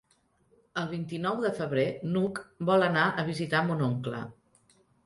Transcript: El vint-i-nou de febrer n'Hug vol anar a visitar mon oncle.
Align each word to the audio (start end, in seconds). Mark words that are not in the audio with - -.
El 0.83 0.87
vint-i-nou 0.93 1.37
de 1.45 1.51
febrer 1.59 1.85
n'Hug 2.15 2.43
vol 2.71 2.89
anar 2.89 3.07
a 3.25 3.31
visitar 3.33 3.65
mon 3.71 3.87
oncle. 3.93 4.29